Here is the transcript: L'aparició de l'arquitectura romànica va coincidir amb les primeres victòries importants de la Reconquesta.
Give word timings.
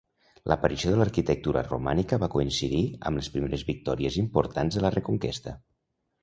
L'aparició 0.51 0.93
de 0.93 0.97
l'arquitectura 1.01 1.61
romànica 1.67 2.19
va 2.23 2.29
coincidir 2.37 2.81
amb 3.11 3.21
les 3.21 3.29
primeres 3.37 3.67
victòries 3.69 4.19
importants 4.23 4.79
de 4.79 4.85
la 4.87 4.93
Reconquesta. 4.99 5.55